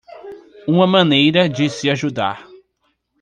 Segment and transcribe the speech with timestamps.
[0.67, 2.47] uma maneira de se ajudar